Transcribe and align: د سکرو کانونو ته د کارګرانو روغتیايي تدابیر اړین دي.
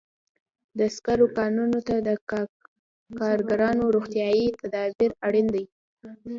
د 0.79 0.79
سکرو 0.95 1.27
کانونو 1.37 1.79
ته 1.87 1.95
د 2.07 2.09
کارګرانو 3.19 3.83
روغتیايي 3.95 4.47
تدابیر 4.61 5.11
اړین 5.27 5.47
دي. 5.55 5.65